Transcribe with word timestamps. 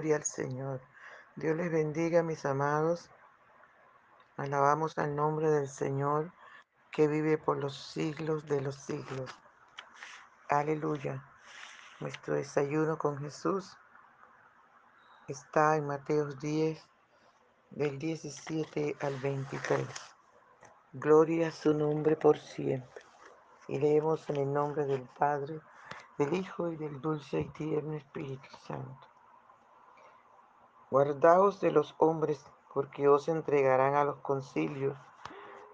Gloria 0.00 0.16
al 0.16 0.24
Señor. 0.24 0.80
Dios 1.36 1.54
les 1.58 1.70
bendiga, 1.70 2.22
mis 2.22 2.46
amados. 2.46 3.10
Alabamos 4.38 4.96
al 4.96 5.14
nombre 5.14 5.50
del 5.50 5.68
Señor 5.68 6.32
que 6.90 7.06
vive 7.06 7.36
por 7.36 7.58
los 7.58 7.76
siglos 7.76 8.46
de 8.46 8.62
los 8.62 8.76
siglos. 8.76 9.30
Aleluya. 10.48 11.22
Nuestro 12.00 12.32
desayuno 12.32 12.96
con 12.96 13.18
Jesús 13.18 13.76
está 15.28 15.76
en 15.76 15.86
Mateos 15.86 16.40
10, 16.40 16.82
del 17.68 17.98
17 17.98 18.96
al 19.02 19.20
23. 19.20 19.86
Gloria 20.94 21.48
a 21.48 21.52
su 21.52 21.74
nombre 21.74 22.16
por 22.16 22.38
siempre. 22.38 23.04
Y 23.68 23.78
leemos 23.78 24.30
en 24.30 24.36
el 24.36 24.50
nombre 24.50 24.86
del 24.86 25.02
Padre, 25.18 25.60
del 26.16 26.32
Hijo 26.32 26.72
y 26.72 26.76
del 26.76 27.02
dulce 27.02 27.40
y 27.40 27.48
tierno 27.50 27.92
Espíritu 27.92 28.48
Santo. 28.66 29.09
Guardaos 30.90 31.60
de 31.60 31.70
los 31.70 31.94
hombres, 31.98 32.44
porque 32.74 33.06
os 33.06 33.28
entregarán 33.28 33.94
a 33.94 34.02
los 34.02 34.16
concilios, 34.16 34.98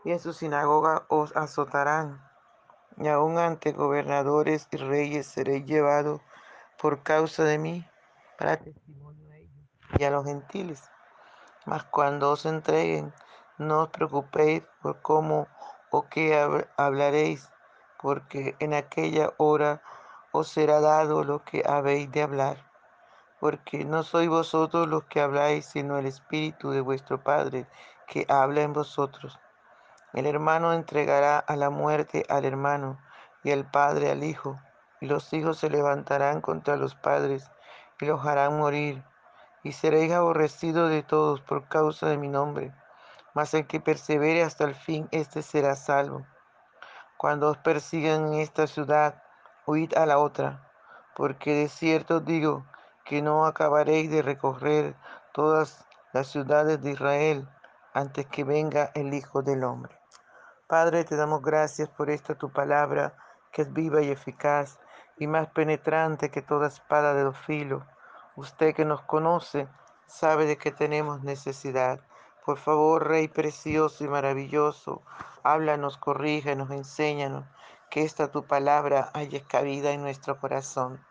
y 0.05 0.13
en 0.13 0.21
su 0.21 0.35
sinagoga 0.35 1.07
os 1.09 1.35
azotarán, 1.35 2.23
y 2.99 3.09
aun 3.09 3.39
ante 3.39 3.73
gobernadores 3.73 4.69
y 4.73 4.77
reyes 4.77 5.27
seréis 5.27 5.65
llevados 5.65 6.21
por 6.77 7.03
causa 7.03 7.45
de 7.45 7.57
mí, 7.57 7.89
para 8.39 8.59
testimonio 8.59 9.33
a 9.33 9.37
ellos 9.39 9.67
y 9.99 10.05
a 10.05 10.11
los 10.11 10.27
gentiles. 10.27 10.83
Mas 11.65 11.85
cuando 11.85 12.33
os 12.33 12.45
entreguen, 12.45 13.15
no 13.57 13.85
os 13.85 13.89
preocupéis 13.89 14.65
por 14.83 15.01
cómo 15.01 15.49
o 15.91 16.11
qué 16.11 16.67
hablaréis, 16.77 17.49
porque 18.03 18.55
en 18.59 18.75
aquella 18.75 19.33
hora 19.39 19.81
os 20.33 20.49
será 20.49 20.83
dado 20.83 21.25
lo 21.25 21.43
que 21.43 21.63
habéis 21.67 22.13
de 22.13 22.21
hablar 22.21 22.66
porque 23.47 23.85
no 23.85 24.03
sois 24.03 24.29
vosotros 24.29 24.89
los 24.89 25.05
que 25.05 25.21
habláis, 25.21 25.67
sino 25.67 25.99
el 25.99 26.07
Espíritu 26.07 26.73
de 26.73 26.81
vuestro 26.81 27.23
Padre 27.23 27.69
que 28.09 28.27
habla 28.29 28.63
en 28.63 28.73
vosotros. 28.73 29.39
El 30.15 30.27
hermano 30.27 30.73
entregará 30.73 31.39
a 31.39 31.55
la 31.55 31.71
muerte 31.71 32.27
al 32.29 32.45
hermano 32.45 32.99
y 33.45 33.53
el 33.53 33.65
padre 33.65 34.11
al 34.11 34.25
hijo, 34.25 34.61
y 35.01 35.07
los 35.07 35.33
hijos 35.33 35.59
se 35.59 35.71
levantarán 35.71 36.41
contra 36.41 36.77
los 36.77 36.97
padres 36.97 37.49
y 38.01 38.07
los 38.07 38.27
harán 38.27 38.59
morir, 38.59 39.05
y 39.63 39.71
seréis 39.71 40.13
aborrecidos 40.13 40.91
de 40.91 41.05
todos 41.05 41.41
por 41.41 41.69
causa 41.69 42.09
de 42.09 42.19
mi 42.19 42.27
nombre. 42.27 42.75
Mas 43.33 43.55
el 43.55 43.69
que 43.69 43.79
persevere 43.79 44.43
hasta 44.43 44.65
el 44.65 44.75
fin, 44.75 45.07
éste 45.13 45.43
será 45.43 45.77
salvo. 45.77 46.27
Cuando 47.17 47.49
os 47.49 47.59
persigan 47.59 48.27
en 48.27 48.41
esta 48.41 48.67
ciudad, 48.67 49.23
huid 49.67 49.95
a 49.97 50.05
la 50.05 50.19
otra, 50.19 50.69
porque 51.15 51.55
de 51.55 51.69
cierto 51.69 52.19
digo 52.19 52.67
que 53.07 53.23
no 53.23 53.47
acabaréis 53.47 54.11
de 54.11 54.21
recorrer 54.21 54.97
todas 55.33 55.87
las 56.13 56.27
ciudades 56.27 56.83
de 56.83 56.91
Israel 56.91 57.49
antes 57.95 58.27
que 58.27 58.43
venga 58.43 58.91
el 58.95 59.15
Hijo 59.15 59.43
del 59.43 59.63
Hombre. 59.63 59.97
Padre, 60.67 61.05
te 61.05 61.15
damos 61.15 61.41
gracias 61.41 61.89
por 61.89 62.11
esta 62.11 62.35
tu 62.35 62.51
palabra, 62.51 63.15
que 63.53 63.63
es 63.63 63.73
viva 63.73 64.03
y 64.03 64.11
eficaz 64.11 64.81
y 65.19 65.29
más 65.29 65.47
penetrante 65.51 66.33
que 66.33 66.43
toda 66.43 66.67
espada 66.67 67.15
de 67.15 67.23
dos 67.23 67.39
filos. 67.39 67.85
Usted 68.35 68.75
que 68.75 68.85
nos 68.85 69.03
conoce 69.03 69.69
sabe 70.09 70.47
de 70.47 70.59
que 70.59 70.73
tenemos 70.73 71.23
necesidad. 71.23 72.01
Por 72.45 72.59
favor, 72.59 73.07
Rey 73.07 73.29
precioso 73.29 74.03
y 74.03 74.09
maravilloso, 74.09 75.03
háblanos, 75.45 75.97
corrígenos, 75.97 76.73
enséñanos, 76.73 77.45
que 77.89 78.03
esta 78.03 78.33
tu 78.33 78.45
palabra 78.47 79.11
haya 79.15 79.47
cabida 79.47 79.93
en 79.93 80.03
nuestro 80.03 80.41
corazón. 80.41 81.06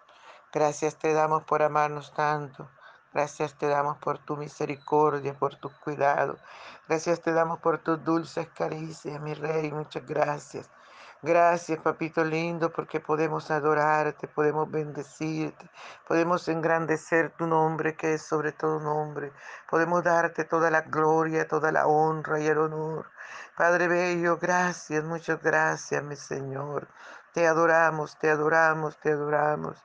Gracias 0.55 0.95
te 0.95 1.11
damos 1.11 1.43
por 1.43 1.61
amarnos 1.63 2.13
tanto. 2.13 2.69
Gracias 3.13 3.55
te 3.55 3.67
damos 3.67 3.97
por 3.97 4.19
tu 4.19 4.37
misericordia, 4.37 5.33
por 5.37 5.55
tu 5.57 5.69
cuidado. 5.81 6.37
Gracias 6.87 7.19
te 7.19 7.33
damos 7.33 7.59
por 7.59 7.79
tus 7.79 8.01
dulces 8.05 8.47
caricias, 8.57 9.19
mi 9.19 9.33
rey. 9.33 9.69
Muchas 9.73 10.07
gracias. 10.07 10.69
Gracias, 11.21 11.77
papito 11.79 12.23
lindo, 12.23 12.71
porque 12.71 13.01
podemos 13.01 13.51
adorarte, 13.51 14.29
podemos 14.29 14.71
bendecirte, 14.71 15.69
podemos 16.07 16.47
engrandecer 16.47 17.31
tu 17.31 17.47
nombre, 17.47 17.97
que 17.97 18.13
es 18.13 18.21
sobre 18.21 18.53
todo 18.53 18.79
nombre. 18.79 19.33
Podemos 19.69 20.03
darte 20.05 20.45
toda 20.45 20.71
la 20.71 20.83
gloria, 20.83 21.49
toda 21.49 21.73
la 21.73 21.85
honra 21.85 22.39
y 22.39 22.47
el 22.47 22.59
honor. 22.59 23.11
Padre 23.57 23.89
Bello, 23.89 24.37
gracias, 24.37 25.03
muchas 25.03 25.41
gracias, 25.41 26.01
mi 26.01 26.15
Señor. 26.15 26.87
Te 27.33 27.45
adoramos, 27.45 28.17
te 28.17 28.29
adoramos, 28.29 28.97
te 28.99 29.11
adoramos. 29.11 29.83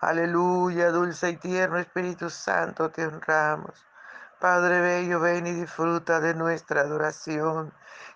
Aleluya, 0.00 0.92
dulce 0.92 1.30
y 1.30 1.36
tierno 1.38 1.76
Espíritu 1.76 2.30
Santo, 2.30 2.88
te 2.88 3.04
honramos. 3.04 3.84
Padre 4.38 4.80
Bello, 4.80 5.18
ven 5.18 5.48
y 5.48 5.52
disfruta 5.52 6.20
de 6.20 6.34
nuestra 6.34 6.82
adoración. 6.82 7.72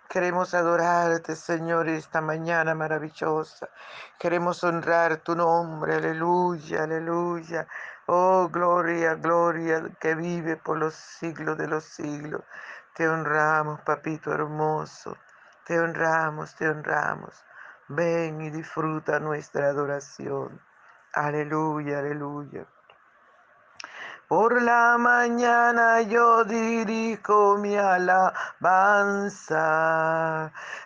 Queremos 0.08 0.54
adorarte, 0.54 1.34
Señor, 1.34 1.88
esta 1.88 2.20
mañana 2.20 2.76
maravillosa. 2.76 3.68
Queremos 4.16 4.62
honrar 4.62 5.16
tu 5.16 5.34
nombre, 5.34 5.96
aleluya, 5.96 6.84
aleluya. 6.84 7.66
Oh, 8.06 8.48
gloria, 8.48 9.14
gloria, 9.16 9.82
que 9.98 10.14
vive 10.14 10.56
por 10.56 10.78
los 10.78 10.94
siglos 10.94 11.58
de 11.58 11.66
los 11.66 11.82
siglos. 11.82 12.42
Te 12.94 13.08
honramos, 13.08 13.80
papito 13.80 14.32
hermoso. 14.32 15.16
Te 15.66 15.80
honramos, 15.80 16.54
te 16.54 16.68
honramos. 16.68 17.44
Ven 17.88 18.40
y 18.40 18.50
disfruta 18.50 19.18
nuestra 19.18 19.66
adoración. 19.66 20.60
Aleluya, 21.14 21.98
aleluya. 21.98 22.66
Por 24.28 24.62
la 24.62 24.96
mañana 24.96 26.00
yo 26.00 26.42
dirijo 26.44 27.58
mi 27.58 27.76
alabanza 27.76 28.40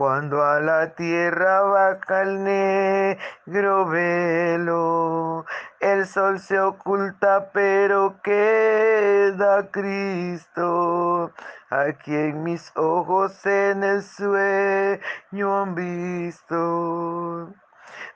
cuando 0.00 0.42
a 0.42 0.60
la 0.60 0.94
tierra 0.94 1.60
baja 1.60 2.22
el 2.22 2.42
negro 2.42 3.86
velo, 3.86 5.44
el 5.78 6.06
sol 6.06 6.40
se 6.40 6.58
oculta, 6.58 7.50
pero 7.52 8.18
queda 8.22 9.70
Cristo, 9.70 11.32
a 11.68 11.92
quien 12.02 12.42
mis 12.42 12.72
ojos 12.76 13.44
en 13.44 13.84
el 13.84 14.02
sueño 14.02 15.60
han 15.60 15.74
visto. 15.74 17.52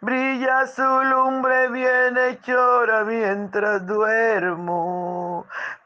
Brilla 0.00 0.66
su 0.66 0.82
lumbre 0.82 1.68
bien 1.68 2.16
hechora 2.16 3.04
mientras 3.04 3.86
duermo 3.86 5.46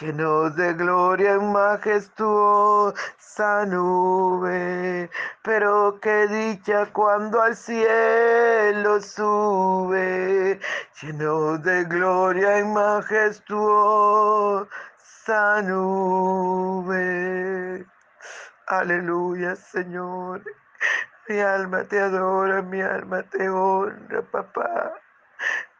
lleno 0.00 0.50
de 0.50 0.72
gloria 0.74 1.34
en 1.34 1.52
majestuosa 1.52 2.94
nube. 3.66 5.10
Pero 5.42 5.98
qué 6.00 6.26
dicha 6.26 6.86
cuando 6.92 7.42
al 7.42 7.54
cielo 7.56 9.00
sube, 9.00 10.58
lleno 11.02 11.58
de 11.58 11.84
gloria 11.84 12.58
en 12.58 12.72
majestuosa 12.72 14.66
nube. 15.62 17.00
Aleluya, 18.68 19.56
Señor. 19.56 20.42
Mi 21.28 21.40
alma 21.40 21.84
te 21.84 22.00
adora, 22.00 22.62
mi 22.62 22.80
alma 22.80 23.22
te 23.22 23.48
honra, 23.48 24.22
papá. 24.22 24.99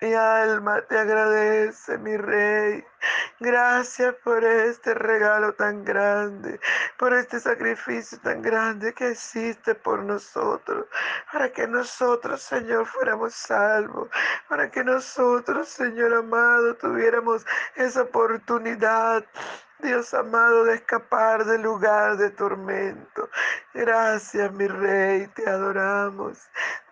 Mi 0.03 0.15
alma 0.15 0.81
te 0.81 0.99
agradece, 0.99 1.99
mi 1.99 2.17
rey. 2.17 2.83
Gracias 3.39 4.15
por 4.25 4.43
este 4.43 4.95
regalo 4.95 5.53
tan 5.53 5.85
grande, 5.85 6.59
por 6.99 7.13
este 7.13 7.39
sacrificio 7.39 8.19
tan 8.21 8.41
grande 8.41 8.95
que 8.95 9.11
hiciste 9.11 9.75
por 9.75 10.03
nosotros, 10.03 10.87
para 11.31 11.53
que 11.53 11.67
nosotros, 11.67 12.41
Señor, 12.41 12.87
fuéramos 12.87 13.35
salvos, 13.35 14.09
para 14.49 14.71
que 14.71 14.83
nosotros, 14.83 15.69
Señor 15.69 16.15
amado, 16.15 16.75
tuviéramos 16.77 17.45
esa 17.77 18.03
oportunidad 18.03 19.23
Dios 19.83 20.13
amado, 20.15 20.65
de 20.65 20.75
escapar 20.75 21.45
del 21.45 21.63
lugar 21.63 22.17
de 22.17 22.31
tormento. 22.31 23.29
Gracias, 23.75 24.53
mi 24.53 24.67
Rey, 24.67 25.27
te 25.29 25.49
adoramos. 25.49 26.39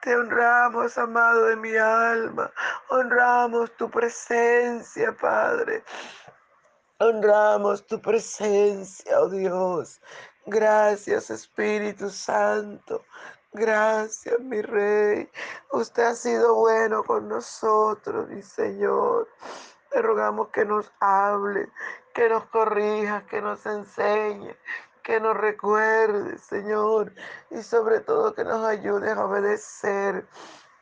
Te 0.00 0.16
honramos, 0.16 0.96
amado 0.96 1.46
de 1.46 1.56
mi 1.56 1.76
alma. 1.76 2.50
Honramos 2.88 3.70
tu 3.76 3.90
presencia, 3.90 5.14
Padre. 5.20 5.84
Honramos 6.98 7.86
tu 7.86 8.00
presencia, 8.00 9.20
oh 9.20 9.28
Dios. 9.28 10.00
Gracias, 10.46 11.30
Espíritu 11.30 12.10
Santo. 12.10 13.04
Gracias, 13.52 14.40
mi 14.40 14.62
Rey. 14.62 15.28
Usted 15.72 16.04
ha 16.04 16.14
sido 16.14 16.54
bueno 16.54 17.02
con 17.04 17.28
nosotros, 17.28 18.28
mi 18.28 18.42
Señor. 18.42 19.28
Te 19.90 20.02
rogamos 20.02 20.48
que 20.48 20.64
nos 20.64 20.90
hable, 21.00 21.68
que 22.18 22.28
nos 22.28 22.46
corrija, 22.46 23.24
que 23.28 23.40
nos 23.40 23.64
enseñe, 23.64 24.56
que 25.04 25.20
nos 25.20 25.36
recuerde, 25.36 26.36
Señor, 26.38 27.12
y 27.48 27.62
sobre 27.62 28.00
todo 28.00 28.34
que 28.34 28.42
nos 28.42 28.64
ayude 28.66 29.12
a 29.12 29.24
obedecer 29.24 30.26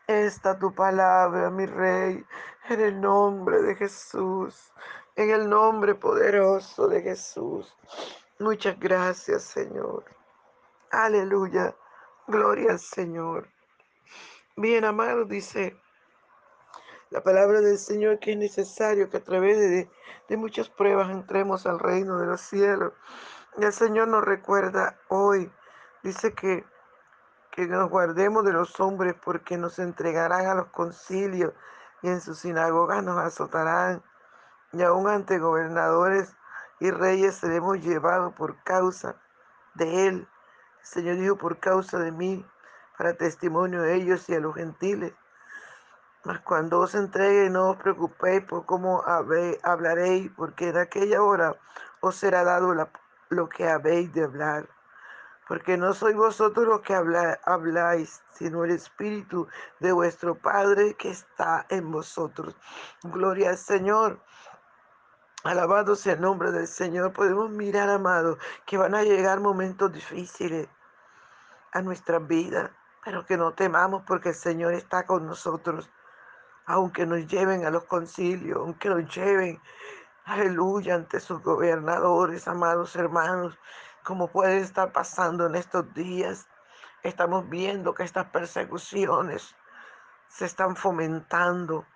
esta 0.07 0.59
tu 0.59 0.75
palabra, 0.75 1.51
mi 1.51 1.67
Rey, 1.67 2.25
en 2.71 2.81
el 2.81 2.99
nombre 3.03 3.61
de 3.61 3.75
Jesús, 3.75 4.73
en 5.15 5.29
el 5.29 5.47
nombre 5.51 5.95
poderoso 5.95 6.89
de 6.89 7.03
Jesús. 7.03 7.77
Muchas 8.39 8.81
gracias, 8.81 9.43
Señor. 9.43 10.05
Aleluya. 10.91 11.77
Gloria 12.27 12.71
al 12.71 12.79
Señor. 12.79 13.51
Bien, 14.57 14.87
amado, 14.87 15.27
dice 15.27 15.79
la 17.11 17.23
palabra 17.23 17.61
del 17.61 17.79
Señor 17.79 18.19
que 18.19 18.33
es 18.33 18.39
necesario 18.39 19.09
que 19.09 19.19
a 19.19 19.25
través 19.25 19.59
de, 19.59 19.91
de 20.29 20.37
muchas 20.37 20.69
pruebas 20.69 21.11
entremos 21.11 21.67
al 21.67 21.79
reino 21.79 22.19
de 22.19 22.27
los 22.27 22.41
cielos. 22.41 22.93
Y 23.59 23.65
el 23.65 23.73
Señor 23.73 24.09
nos 24.09 24.25
recuerda 24.25 24.99
hoy, 25.09 25.51
dice 26.03 26.35
que, 26.35 26.65
que 27.53 27.67
nos 27.67 27.89
guardemos 27.89 28.45
de 28.45 28.53
los 28.53 28.79
hombres 28.81 29.15
porque 29.25 29.57
nos 29.57 29.79
entregarán 29.79 30.47
a 30.47 30.55
los 30.55 30.67
concilios 30.67 31.55
y 32.03 32.09
en 32.09 32.21
sus 32.21 32.41
sinagogas 32.41 33.03
nos 33.03 33.19
azotarán. 33.19 34.03
Y 34.73 34.83
aún 34.83 35.09
ante 35.09 35.39
gobernadores 35.39 36.37
y 36.81 36.91
reyes 36.91 37.37
seremos 37.37 37.81
llevados 37.81 38.35
por 38.35 38.63
causa 38.65 39.17
de 39.75 40.09
Él. 40.09 40.29
El 40.81 40.87
Señor 40.87 41.17
dijo, 41.17 41.37
por 41.37 41.59
causa 41.61 41.99
de 41.99 42.13
mí, 42.13 42.45
para 42.99 43.15
testimonio 43.15 43.83
de 43.83 43.95
ellos 43.95 44.29
y 44.29 44.35
a 44.35 44.41
los 44.41 44.55
gentiles. 44.55 45.15
Mas 46.27 46.41
cuando 46.41 46.81
os 46.81 46.93
entregue, 46.97 47.49
no 47.51 47.71
os 47.71 47.77
preocupéis 47.77 48.43
por 48.51 48.67
cómo 48.67 49.01
hablaréis, 49.07 50.29
porque 50.35 50.71
en 50.71 50.77
aquella 50.77 51.23
hora 51.23 51.55
os 52.01 52.17
será 52.17 52.43
dado 52.43 52.75
lo 53.29 53.49
que 53.49 53.69
habéis 53.69 54.13
de 54.13 54.25
hablar. 54.25 54.69
Porque 55.47 55.77
no 55.77 55.95
sois 55.95 56.17
vosotros 56.17 56.67
los 56.67 56.81
que 56.81 56.97
habláis, 56.97 58.25
sino 58.33 58.65
el 58.65 58.73
Espíritu 58.73 59.47
de 59.79 59.93
vuestro 59.93 60.35
Padre 60.35 60.95
que 60.95 61.11
está 61.11 61.65
en 61.69 61.93
vosotros. 61.93 62.57
Gloria 63.05 63.51
al 63.51 63.59
Señor. 63.59 64.19
Alabado 65.45 65.95
sea 65.95 66.15
el 66.15 66.23
nombre 66.23 66.51
del 66.51 66.67
Señor. 66.67 67.13
Podemos 67.13 67.51
mirar, 67.51 67.89
amado, 67.89 68.37
que 68.65 68.77
van 68.77 68.97
a 68.97 69.05
llegar 69.05 69.39
momentos 69.39 69.93
difíciles 69.93 70.67
a 71.73 71.83
nuestra 71.83 72.19
vida, 72.19 72.73
pero 73.05 73.25
que 73.25 73.37
no 73.37 73.53
temamos 73.53 74.03
porque 74.05 74.31
el 74.31 74.35
Señor 74.35 74.75
está 74.75 75.07
con 75.07 75.25
nosotros 75.25 75.89
aunque 76.67 77.07
nos 77.07 77.27
lleven 77.29 77.65
a 77.65 77.71
los 77.71 77.85
concilios, 77.85 78.59
aunque 78.59 78.89
nos 78.89 79.15
lleven, 79.15 79.61
aleluya, 80.25 80.97
ante 80.97 81.21
sus 81.21 81.41
gobernadores, 81.43 82.49
amados 82.49 82.97
hermanos, 82.97 83.57
como 84.05 84.29
puede 84.29 84.59
estar 84.59 84.93
pasando 84.93 85.47
en 85.47 85.55
estos 85.55 85.95
días. 85.95 86.49
Estamos 87.03 87.49
viendo 87.49 87.95
que 87.95 88.03
estas 88.03 88.27
persecuciones 88.31 89.55
se 90.29 90.45
están 90.45 90.75
fomentando, 90.75 91.87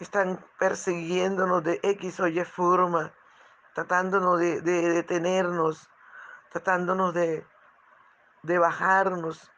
están 0.00 0.44
persiguiéndonos 0.58 1.62
de 1.62 1.78
X 1.82 2.18
o 2.18 2.26
Y 2.26 2.44
forma, 2.44 3.12
tratándonos 3.74 4.40
de, 4.40 4.60
detenernos, 4.62 5.88
tratándonos 6.50 7.14
de, 7.14 7.46
de 8.42 8.58
bajarnos. 8.58 9.48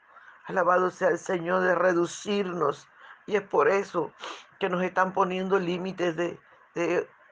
Alabado 0.44 0.90
sea 0.90 1.08
el 1.08 1.18
Señor, 1.18 1.62
de 1.62 1.74
reducirnos 1.74 2.86
y 3.26 3.36
es 3.36 3.42
por 3.42 3.68
eso 3.68 4.12
que 4.58 4.68
nos 4.68 4.82
están 4.82 5.12
poniendo 5.12 5.58
límites 5.58 6.16
de, 6.16 6.38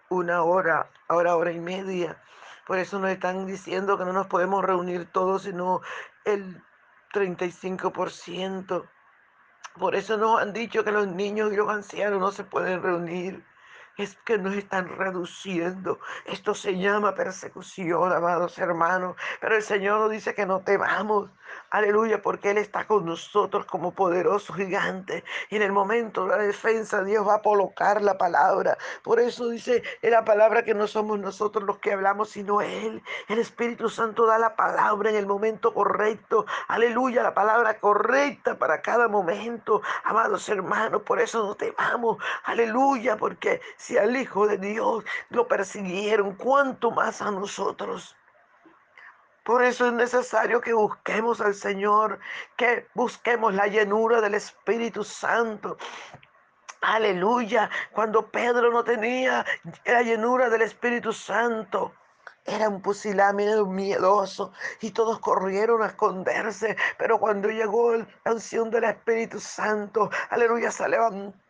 una 0.09 0.43
hora, 0.43 0.91
ahora 1.09 1.37
hora 1.37 1.53
y 1.53 1.61
media. 1.61 2.23
Por 2.67 2.79
eso 2.79 2.99
nos 2.99 3.11
están 3.11 3.47
diciendo 3.47 3.99
que 3.99 4.05
no 4.05 4.13
nos 4.13 4.27
podemos 4.27 4.65
reunir 4.65 5.07
todos, 5.11 5.43
sino 5.43 5.81
el 6.25 6.63
35%. 7.13 8.89
Por 9.79 9.95
eso 9.95 10.17
nos 10.19 10.41
han 10.41 10.53
dicho 10.53 10.85
que 10.85 10.93
los 10.93 11.09
niños 11.09 11.53
y 11.53 11.57
los 11.57 11.69
ancianos 11.69 12.21
no 12.21 12.31
se 12.31 12.45
pueden 12.45 12.83
reunir. 12.83 13.45
Es 13.97 14.17
que 14.25 14.39
nos 14.39 14.55
están 14.55 14.89
reduciendo. 14.89 15.99
Esto 16.25 16.55
se 16.55 16.79
llama 16.79 17.15
persecución, 17.15 18.13
amados 18.13 18.59
hermanos. 18.59 19.17
Pero 19.41 19.57
el 19.57 19.63
Señor 19.63 20.01
nos 20.01 20.11
dice 20.11 20.35
que 20.35 20.47
no 20.47 20.61
temamos. 20.61 21.31
Aleluya, 21.71 22.21
porque 22.23 22.51
Él 22.51 22.59
está 22.59 22.87
con 22.87 23.05
nosotros 23.07 23.67
como 23.67 23.93
poderoso 23.93 24.53
gigante. 24.53 25.25
Y 25.51 25.57
en 25.57 25.63
el 25.63 25.73
momento 25.73 26.25
de 26.25 26.37
la 26.37 26.43
defensa, 26.43 27.03
Dios 27.03 27.27
va 27.27 27.37
a 27.37 27.43
colocar 27.43 28.03
la 28.03 28.19
palabra. 28.19 28.77
Por 29.03 29.21
eso 29.21 29.49
dice 29.49 29.83
en 30.03 30.11
la 30.11 30.25
palabra 30.25 30.65
que 30.65 30.75
no 30.75 30.87
somos 30.87 31.19
nosotros 31.19 31.65
los 31.65 31.79
que 31.79 31.93
hablamos, 31.93 32.31
sino 32.31 32.61
Él. 32.61 33.03
El 33.29 33.39
Espíritu 33.39 33.89
Santo 33.89 34.27
da 34.27 34.39
la 34.39 34.57
palabra 34.57 35.11
en 35.11 35.17
el 35.17 35.27
momento 35.27 35.73
correcto. 35.73 36.47
Aleluya, 36.69 37.23
la 37.23 37.35
palabra 37.35 37.79
correcta 37.81 38.59
para 38.59 38.83
cada 38.83 39.09
momento. 39.09 39.83
Amados 40.05 40.49
hermanos, 40.49 41.03
por 41.03 41.21
eso 41.21 41.43
no 41.47 41.55
temamos. 41.55 42.19
Aleluya, 42.45 43.17
porque 43.17 43.61
si 43.83 43.99
al 43.99 44.17
Hijo 44.17 44.47
de 44.47 44.59
Dios 44.59 45.05
lo 45.31 45.49
persiguieron, 45.49 46.37
¿cuánto 46.37 46.93
más 46.93 47.21
a 47.21 47.33
nosotros? 47.33 48.17
Por 49.45 49.65
eso 49.65 49.87
es 49.87 49.93
necesario 49.93 50.61
que 50.61 50.73
busquemos 50.73 51.41
al 51.41 51.53
Señor, 51.53 52.21
que 52.57 52.87
busquemos 52.95 53.53
la 53.55 53.67
llenura 53.67 54.21
del 54.21 54.35
Espíritu 54.35 55.03
Santo. 55.03 55.79
Aleluya. 56.81 57.69
Cuando 57.91 58.31
Pedro 58.31 58.71
no 58.71 58.85
tenía 58.85 59.45
la 59.85 60.03
llenura 60.03 60.49
del 60.49 60.62
Espíritu 60.62 61.12
Santo. 61.12 61.93
Era 62.45 62.69
un 62.69 62.83
pusilánime 62.83 63.65
miedoso 63.65 64.53
y 64.81 64.93
todos 64.93 65.19
corrieron 65.19 65.83
a 65.83 65.87
esconderse. 65.87 66.77
Pero 66.99 67.19
cuando 67.19 67.49
llegó 67.49 67.97
la 67.97 68.33
unción 68.33 68.71
del 68.71 68.85
Espíritu 68.85 69.41
Santo, 69.41 70.09
aleluya, 70.31 70.71
se 70.71 70.89
levantó 70.89 71.42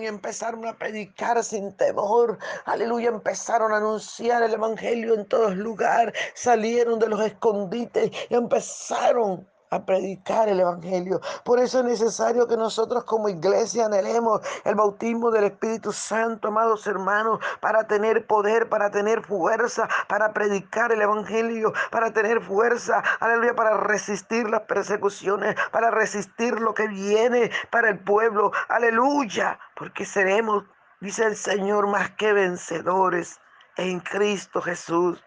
y 0.00 0.06
empezaron 0.06 0.66
a 0.66 0.76
predicar 0.76 1.42
sin 1.42 1.74
temor. 1.76 2.38
Aleluya, 2.66 3.08
empezaron 3.08 3.72
a 3.72 3.78
anunciar 3.78 4.42
el 4.42 4.52
Evangelio 4.52 5.14
en 5.14 5.26
todos 5.26 5.56
lugares. 5.56 6.14
Salieron 6.34 6.98
de 6.98 7.08
los 7.08 7.20
escondites 7.20 8.10
y 8.28 8.34
empezaron 8.34 9.48
a 9.70 9.84
predicar 9.84 10.48
el 10.48 10.60
Evangelio. 10.60 11.20
Por 11.44 11.58
eso 11.58 11.80
es 11.80 11.84
necesario 11.84 12.46
que 12.46 12.56
nosotros 12.56 13.04
como 13.04 13.28
iglesia 13.28 13.86
anhelemos 13.86 14.40
el 14.64 14.74
bautismo 14.74 15.30
del 15.30 15.44
Espíritu 15.44 15.92
Santo, 15.92 16.48
amados 16.48 16.86
hermanos, 16.86 17.40
para 17.60 17.86
tener 17.86 18.26
poder, 18.26 18.68
para 18.68 18.90
tener 18.90 19.22
fuerza, 19.22 19.88
para 20.08 20.32
predicar 20.32 20.92
el 20.92 21.02
Evangelio, 21.02 21.72
para 21.90 22.12
tener 22.12 22.40
fuerza, 22.40 23.02
aleluya, 23.20 23.54
para 23.54 23.76
resistir 23.76 24.48
las 24.48 24.62
persecuciones, 24.62 25.56
para 25.72 25.90
resistir 25.90 26.60
lo 26.60 26.74
que 26.74 26.88
viene 26.88 27.50
para 27.70 27.90
el 27.90 27.98
pueblo, 27.98 28.52
aleluya, 28.68 29.58
porque 29.76 30.04
seremos, 30.04 30.64
dice 31.00 31.24
el 31.24 31.36
Señor, 31.36 31.86
más 31.88 32.10
que 32.12 32.32
vencedores 32.32 33.40
en 33.76 34.00
Cristo 34.00 34.60
Jesús. 34.60 35.22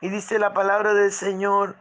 Y 0.00 0.10
dice 0.10 0.38
la 0.38 0.52
palabra 0.52 0.94
del 0.94 1.12
Señor, 1.12 1.74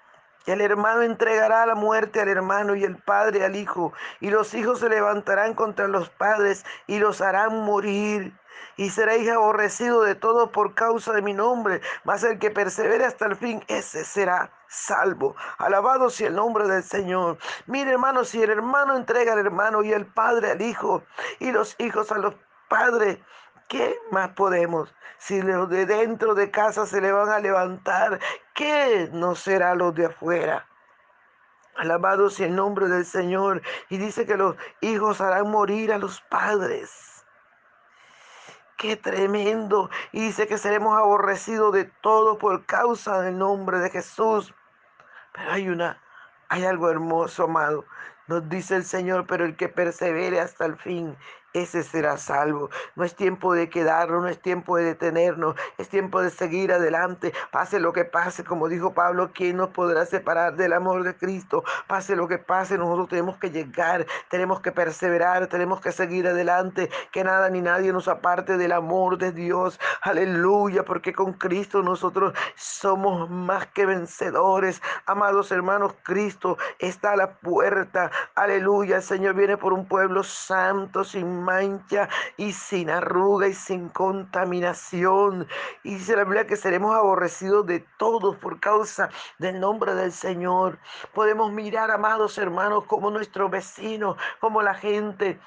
el 0.47 0.61
hermano 0.61 1.01
entregará 1.01 1.65
la 1.65 1.75
muerte 1.75 2.21
al 2.21 2.29
hermano 2.29 2.75
y 2.75 2.83
el 2.83 2.95
padre 2.95 3.43
al 3.43 3.55
hijo, 3.55 3.93
y 4.19 4.29
los 4.29 4.53
hijos 4.53 4.79
se 4.79 4.89
levantarán 4.89 5.53
contra 5.53 5.87
los 5.87 6.09
padres 6.09 6.65
y 6.87 6.99
los 6.99 7.21
harán 7.21 7.65
morir. 7.65 8.33
Y 8.75 8.89
seréis 8.89 9.29
aborrecido 9.29 10.03
de 10.03 10.15
todos 10.15 10.49
por 10.51 10.73
causa 10.73 11.11
de 11.13 11.21
mi 11.21 11.33
nombre, 11.33 11.81
mas 12.03 12.23
el 12.23 12.39
que 12.39 12.51
persevere 12.51 13.05
hasta 13.05 13.25
el 13.25 13.35
fin, 13.35 13.63
ese 13.67 14.05
será 14.05 14.51
salvo. 14.67 15.35
Alabado 15.57 16.09
sea 16.09 16.27
el 16.27 16.35
nombre 16.35 16.67
del 16.67 16.83
Señor. 16.83 17.37
Mire, 17.65 17.91
hermano, 17.91 18.23
si 18.23 18.41
el 18.41 18.51
hermano 18.51 18.95
entrega 18.95 19.33
al 19.33 19.39
hermano 19.39 19.83
y 19.83 19.93
el 19.93 20.05
padre 20.05 20.51
al 20.51 20.61
hijo, 20.61 21.03
y 21.39 21.51
los 21.51 21.75
hijos 21.79 22.11
a 22.11 22.19
los 22.19 22.35
padres, 22.69 23.17
¿Qué 23.67 23.99
más 24.11 24.29
podemos? 24.29 24.95
Si 25.17 25.41
los 25.41 25.69
de 25.69 25.85
dentro 25.85 26.35
de 26.35 26.51
casa 26.51 26.85
se 26.85 27.01
le 27.01 27.11
van 27.11 27.27
a 27.27 27.39
levantar, 27.39 28.17
¿qué 28.57 29.09
no 29.13 29.35
será 29.35 29.75
los 29.75 29.93
de 29.93 30.07
afuera? 30.07 30.67
Alabado 31.75 32.31
sea 32.31 32.47
el 32.47 32.55
nombre 32.55 32.87
del 32.87 33.05
Señor. 33.05 33.61
Y 33.87 33.97
dice 33.97 34.25
que 34.25 34.35
los 34.35 34.55
hijos 34.81 35.21
harán 35.21 35.51
morir 35.51 35.93
a 35.93 35.99
los 35.99 36.19
padres. 36.21 37.23
Qué 38.77 38.97
tremendo. 38.97 39.89
Y 40.11 40.21
dice 40.21 40.47
que 40.47 40.57
seremos 40.57 40.97
aborrecidos 40.97 41.71
de 41.71 41.85
todo 41.85 42.39
por 42.39 42.65
causa 42.65 43.21
del 43.21 43.37
nombre 43.37 43.77
de 43.77 43.91
Jesús. 43.91 44.53
Pero 45.33 45.51
hay 45.51 45.69
una, 45.69 46.01
hay 46.49 46.65
algo 46.65 46.89
hermoso, 46.89 47.43
amado. 47.43 47.85
Nos 48.25 48.49
dice 48.49 48.75
el 48.75 48.83
Señor, 48.83 49.27
pero 49.27 49.45
el 49.45 49.55
que 49.55 49.69
persevere 49.69 50.39
hasta 50.39 50.65
el 50.65 50.77
fin, 50.77 51.15
ese 51.61 51.83
será 51.83 52.17
salvo. 52.17 52.69
No 52.95 53.03
es 53.03 53.15
tiempo 53.15 53.53
de 53.53 53.69
quedarnos, 53.69 54.21
no 54.21 54.29
es 54.29 54.41
tiempo 54.41 54.77
de 54.77 54.85
detenernos, 54.85 55.55
es 55.77 55.89
tiempo 55.89 56.21
de 56.21 56.29
seguir 56.29 56.71
adelante. 56.71 57.33
Pase 57.51 57.79
lo 57.79 57.93
que 57.93 58.05
pase, 58.05 58.43
como 58.43 58.67
dijo 58.67 58.93
Pablo, 58.93 59.31
¿quién 59.33 59.57
nos 59.57 59.69
podrá 59.69 60.05
separar 60.05 60.55
del 60.55 60.73
amor 60.73 61.03
de 61.03 61.15
Cristo? 61.15 61.63
Pase 61.87 62.15
lo 62.15 62.27
que 62.27 62.37
pase, 62.37 62.77
nosotros 62.77 63.09
tenemos 63.09 63.37
que 63.37 63.49
llegar, 63.49 64.05
tenemos 64.29 64.61
que 64.61 64.71
perseverar, 64.71 65.47
tenemos 65.47 65.81
que 65.81 65.91
seguir 65.91 66.27
adelante, 66.27 66.89
que 67.11 67.23
nada 67.23 67.49
ni 67.49 67.61
nadie 67.61 67.91
nos 67.93 68.07
aparte 68.07 68.57
del 68.57 68.71
amor 68.71 69.17
de 69.17 69.31
Dios. 69.31 69.79
Aleluya, 70.01 70.83
porque 70.83 71.13
con 71.13 71.33
Cristo 71.33 71.81
nosotros 71.81 72.33
somos 72.55 73.29
más 73.29 73.67
que 73.67 73.85
vencedores. 73.85 74.81
Amados 75.05 75.51
hermanos, 75.51 75.93
Cristo 76.03 76.57
está 76.79 77.13
a 77.13 77.17
la 77.17 77.31
puerta. 77.39 78.11
Aleluya, 78.35 78.97
el 78.97 79.03
Señor 79.03 79.35
viene 79.35 79.57
por 79.57 79.73
un 79.73 79.85
pueblo 79.87 80.23
santo, 80.23 81.03
sin 81.03 81.43
mancha 81.47 82.09
y 82.35 82.51
sin 82.51 82.89
arruga 82.89 83.47
y 83.47 83.53
sin 83.53 83.89
contaminación. 83.89 85.47
Y 85.83 85.95
dice 85.95 86.15
la 86.17 86.25
Biblia 86.25 86.45
que 86.45 86.57
seremos 86.57 86.93
aborrecidos 86.93 87.65
de 87.65 87.79
todos 87.97 88.35
por 88.35 88.59
causa 88.59 89.09
del 89.39 89.59
nombre 89.59 89.95
del 89.95 90.11
Señor. 90.11 90.77
Podemos 91.13 91.51
mirar, 91.51 91.89
amados 91.89 92.37
hermanos, 92.37 92.83
como 92.85 93.09
nuestros 93.09 93.49
vecinos, 93.49 94.17
como 94.39 94.61
la 94.61 94.73
gente 94.73 95.39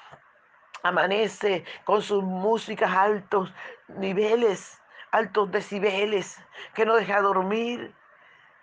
amanece 0.83 1.63
con 1.85 2.01
sus 2.01 2.23
músicas 2.23 2.91
altos 2.91 3.53
niveles, 3.87 4.79
altos 5.11 5.51
decibeles, 5.51 6.37
que 6.73 6.85
no 6.85 6.95
deja 6.95 7.21
dormir. 7.21 7.93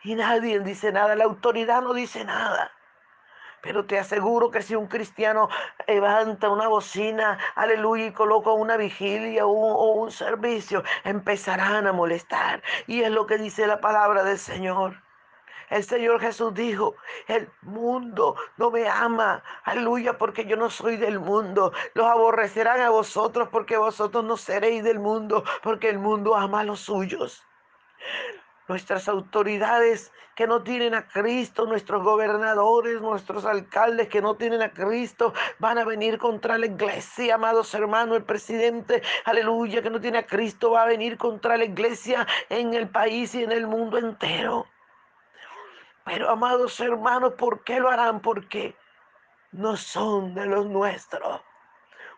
Y 0.03 0.15
nadie 0.15 0.61
dice 0.61 0.93
nada, 0.93 1.15
la 1.15 1.25
autoridad 1.25 1.83
no 1.83 1.93
dice 1.95 2.25
nada. 2.25 2.73
Pero 3.63 3.87
te 3.87 3.99
aseguro 3.99 4.51
que 4.51 4.63
si 4.63 4.75
un 4.75 4.87
cristiano 4.87 5.49
levanta 5.87 6.49
una 6.49 6.69
bocina, 6.69 7.39
aleluya, 7.55 8.07
y 8.07 8.13
coloca 8.13 8.53
una 8.53 8.77
vigilia 8.77 9.47
o 9.47 9.93
un, 9.95 10.11
servicio, 10.11 10.83
empezarán 11.05 11.87
a 11.87 11.93
molestar. 11.93 12.63
Y 12.87 13.03
es 13.03 13.11
lo 13.11 13.27
que 13.27 13.39
dice 13.39 13.67
la 13.67 13.81
palabra 13.81 14.25
del 14.25 14.39
Señor. 14.39 15.03
El 15.71 15.85
Señor 15.85 16.21
Jesús 16.21 16.55
dijo, 16.55 16.95
el 17.27 17.51
mundo 17.61 18.37
no 18.57 18.71
me 18.71 18.89
ama, 18.89 19.43
aleluya, 19.65 20.17
porque 20.17 20.47
yo 20.47 20.57
no 20.57 20.71
soy 20.71 20.97
del 20.97 21.21
mundo. 21.21 21.73
Los 21.95 22.07
aborrecerán 22.07 22.81
a 22.81 22.91
vosotros 22.91 23.49
porque 23.53 23.77
vosotros 23.77 24.25
no 24.25 24.37
seréis 24.39 24.83
del 24.83 24.99
mundo, 24.99 25.45
porque 25.63 25.91
el 25.91 25.99
mundo 25.99 26.35
ama 26.35 26.61
a 26.61 26.65
los 26.65 26.81
suyos 26.81 27.45
nuestras 28.69 29.09
autoridades 29.09 30.13
que 30.37 30.47
no 30.47 30.63
tienen 30.63 30.95
a 30.95 31.09
Cristo, 31.09 31.67
nuestros 31.67 32.03
gobernadores, 32.05 33.01
nuestros 33.01 33.45
alcaldes 33.45 34.09
que 34.09 34.23
no 34.23 34.37
tienen 34.37 34.63
a 34.63 34.73
Cristo, 34.73 35.35
van 35.59 35.79
a 35.79 35.85
venir 35.85 36.19
contra 36.19 36.59
la 36.59 36.67
iglesia, 36.67 37.35
amados 37.35 37.75
hermanos, 37.75 38.19
el 38.19 38.25
presidente, 38.25 39.03
aleluya, 39.25 39.83
que 39.83 39.91
no 39.91 40.01
tiene 40.01 40.19
a 40.19 40.27
Cristo, 40.27 40.71
va 40.71 40.83
a 40.83 40.87
venir 40.87 41.17
contra 41.17 41.57
la 41.57 41.65
iglesia 41.65 42.27
en 42.51 42.75
el 42.75 42.89
país 42.89 43.35
y 43.35 43.43
en 43.43 43.53
el 43.53 43.67
mundo 43.67 43.99
entero. 43.99 44.67
Pero, 46.05 46.31
amados 46.31 46.79
hermanos, 46.81 47.35
¿por 47.35 47.65
qué 47.65 47.81
lo 47.81 47.91
harán? 47.91 48.21
Porque 48.21 48.77
no 49.53 49.77
son 49.77 50.35
de 50.35 50.47
los 50.47 50.67
nuestros. 50.67 51.41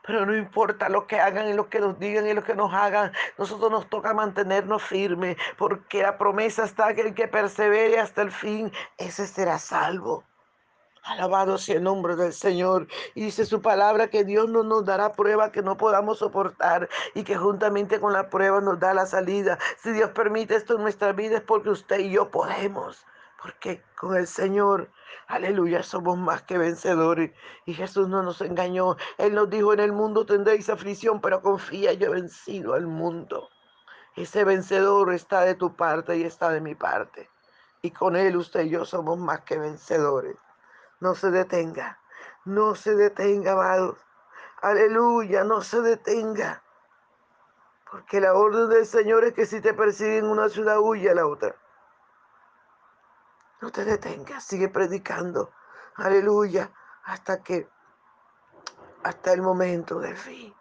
Pero 0.07 0.27
no 0.27 0.37
importa 0.37 0.89
lo 0.89 1.07
que 1.07 1.21
hagan 1.21 1.49
y 1.49 1.53
lo 1.53 1.69
que 1.69 1.81
nos 1.81 1.99
digan 1.99 2.27
y 2.27 2.35
lo 2.35 2.43
que 2.43 2.55
nos 2.55 2.73
hagan, 2.73 3.13
nosotros 3.39 3.71
nos 3.71 3.89
toca 3.89 4.15
mantenernos 4.15 4.83
firmes, 4.83 5.37
porque 5.59 6.03
la 6.03 6.17
promesa 6.19 6.65
está 6.65 6.95
que 6.95 7.03
el 7.03 7.15
que 7.15 7.29
persevere 7.29 7.99
hasta 7.99 8.23
el 8.23 8.33
fin, 8.33 8.73
ese 8.99 9.27
será 9.27 9.59
salvo. 9.59 10.25
Alabado 11.03 11.57
sea 11.57 11.77
el 11.77 11.83
nombre 11.83 12.15
del 12.15 12.33
Señor. 12.33 12.87
Y 13.15 13.23
dice 13.25 13.47
su 13.47 13.63
palabra 13.63 14.09
que 14.09 14.25
Dios 14.25 14.49
no 14.49 14.63
nos 14.63 14.85
dará 14.85 15.13
prueba 15.13 15.51
que 15.51 15.63
no 15.63 15.77
podamos 15.77 16.19
soportar 16.19 16.89
y 17.15 17.25
que 17.25 17.37
juntamente 17.37 18.01
con 18.01 18.13
la 18.13 18.29
prueba 18.29 18.61
nos 18.61 18.79
da 18.79 18.93
la 18.93 19.07
salida. 19.07 19.59
Si 19.83 19.93
Dios 19.93 20.11
permite 20.11 20.57
esto 20.57 20.77
en 20.77 20.83
nuestra 20.83 21.13
vida 21.13 21.39
es 21.39 21.43
porque 21.43 21.71
usted 21.71 22.01
y 22.01 22.11
yo 22.11 22.31
podemos. 22.31 23.05
Porque 23.41 23.83
con 23.97 24.17
el 24.17 24.27
Señor, 24.27 24.91
aleluya, 25.27 25.83
somos 25.83 26.19
más 26.19 26.43
que 26.43 26.59
vencedores. 26.59 27.33
Y 27.65 27.75
Jesús 27.75 28.09
no 28.09 28.23
nos 28.23 28.41
engañó. 28.43 28.97
Él 29.17 29.35
nos 29.35 29.49
dijo, 29.49 29.73
en 29.73 29.81
el 29.81 29.93
mundo 29.93 30.27
tendréis 30.27 30.69
aflicción, 30.69 31.21
pero 31.21 31.41
confía, 31.41 31.95
yo 31.95 32.09
he 32.09 32.21
vencido 32.21 32.75
al 32.75 32.87
mundo. 32.87 33.49
Ese 34.17 34.45
vencedor 34.45 35.13
está 35.15 35.43
de 35.43 35.55
tu 35.55 35.75
parte 35.75 36.17
y 36.17 36.25
está 36.25 36.51
de 36.51 36.61
mi 36.61 36.75
parte. 36.75 37.31
Y 37.81 37.93
con 37.93 38.17
Él 38.17 38.37
usted 38.37 38.65
y 38.65 38.71
yo 38.71 38.85
somos 38.85 39.19
más 39.19 39.41
que 39.43 39.59
vencedores. 39.59 40.37
No 41.01 41.15
se 41.15 41.31
detenga, 41.31 41.99
no 42.45 42.75
se 42.75 42.95
detenga, 42.95 43.53
amados. 43.53 43.97
Aleluya, 44.61 45.45
no 45.45 45.63
se 45.63 45.81
detenga. 45.81 46.63
Porque 47.91 48.21
la 48.21 48.35
orden 48.35 48.69
del 48.69 48.85
Señor 48.85 49.25
es 49.25 49.33
que 49.33 49.47
si 49.47 49.63
te 49.63 49.73
persiguen 49.73 50.25
en 50.25 50.31
una 50.31 50.51
ciudad, 50.51 50.79
huye 50.79 51.09
a 51.09 51.15
la 51.15 51.27
otra. 51.27 51.57
No 53.61 53.71
te 53.71 53.85
detengas, 53.85 54.45
sigue 54.45 54.69
predicando. 54.69 55.53
Aleluya. 55.97 56.71
Hasta 57.05 57.43
que, 57.43 57.69
hasta 59.03 59.33
el 59.33 59.43
momento 59.43 59.99
del 59.99 60.17
fin. 60.17 60.55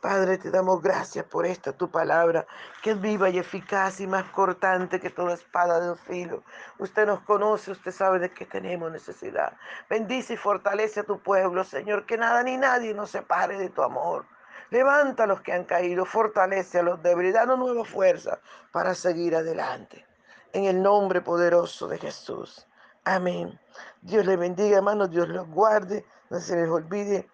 Padre, 0.00 0.38
te 0.38 0.50
damos 0.50 0.82
gracias 0.82 1.24
por 1.24 1.46
esta 1.46 1.72
tu 1.72 1.88
palabra, 1.90 2.44
que 2.82 2.90
es 2.90 3.00
viva 3.00 3.30
y 3.30 3.38
eficaz 3.38 4.00
y 4.00 4.06
más 4.06 4.24
cortante 4.30 5.00
que 5.00 5.10
toda 5.10 5.34
espada 5.34 5.78
de 5.78 5.96
filo. 5.96 6.42
Usted 6.78 7.06
nos 7.06 7.20
conoce, 7.20 7.70
usted 7.70 7.92
sabe 7.92 8.18
de 8.18 8.32
qué 8.32 8.44
tenemos 8.44 8.90
necesidad. 8.90 9.56
Bendice 9.88 10.34
y 10.34 10.36
fortalece 10.36 11.00
a 11.00 11.04
tu 11.04 11.20
pueblo, 11.20 11.62
Señor, 11.62 12.04
que 12.04 12.18
nada 12.18 12.42
ni 12.42 12.56
nadie 12.56 12.94
nos 12.94 13.10
separe 13.10 13.58
de 13.58 13.68
tu 13.68 13.82
amor. 13.82 14.26
Levanta 14.70 15.24
a 15.24 15.26
los 15.26 15.40
que 15.40 15.52
han 15.52 15.64
caído, 15.64 16.04
fortalece 16.04 16.80
a 16.80 16.82
los 16.82 17.02
débiles, 17.02 17.34
danos 17.34 17.58
nueva 17.58 17.84
fuerza 17.84 18.40
para 18.72 18.94
seguir 18.94 19.36
adelante. 19.36 20.04
En 20.52 20.64
el 20.64 20.82
nombre 20.82 21.22
poderoso 21.22 21.88
de 21.88 21.98
Jesús. 21.98 22.66
Amén. 23.04 23.58
Dios 24.02 24.26
les 24.26 24.38
bendiga, 24.38 24.76
hermanos, 24.76 25.10
Dios 25.10 25.28
los 25.28 25.48
guarde. 25.48 26.04
No 26.28 26.40
se 26.40 26.56
les 26.56 26.68
olvide 26.68 27.28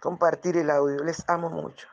compartir 0.00 0.56
el 0.56 0.70
audio. 0.70 1.02
Les 1.02 1.28
amo 1.28 1.50
mucho. 1.50 1.88